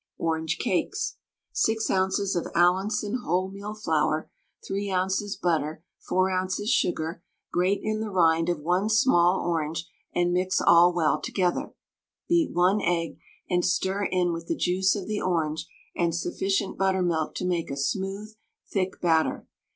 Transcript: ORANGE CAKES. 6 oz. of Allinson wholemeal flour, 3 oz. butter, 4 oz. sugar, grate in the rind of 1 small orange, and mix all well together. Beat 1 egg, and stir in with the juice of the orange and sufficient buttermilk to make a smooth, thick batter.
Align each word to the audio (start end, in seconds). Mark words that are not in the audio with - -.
ORANGE 0.17 0.57
CAKES. 0.57 1.17
6 1.51 1.89
oz. 1.91 2.35
of 2.35 2.47
Allinson 2.55 3.19
wholemeal 3.23 3.79
flour, 3.79 4.31
3 4.65 4.89
oz. 4.91 5.37
butter, 5.39 5.83
4 5.99 6.31
oz. 6.31 6.59
sugar, 6.67 7.21
grate 7.53 7.81
in 7.83 7.99
the 7.99 8.09
rind 8.09 8.49
of 8.49 8.61
1 8.61 8.89
small 8.89 9.45
orange, 9.47 9.87
and 10.11 10.33
mix 10.33 10.59
all 10.59 10.91
well 10.91 11.21
together. 11.21 11.75
Beat 12.27 12.51
1 12.51 12.81
egg, 12.81 13.19
and 13.47 13.63
stir 13.63 14.05
in 14.05 14.33
with 14.33 14.47
the 14.47 14.57
juice 14.57 14.95
of 14.95 15.05
the 15.07 15.21
orange 15.21 15.67
and 15.95 16.15
sufficient 16.15 16.79
buttermilk 16.79 17.35
to 17.35 17.45
make 17.45 17.69
a 17.69 17.77
smooth, 17.77 18.33
thick 18.67 18.99
batter. 19.01 19.45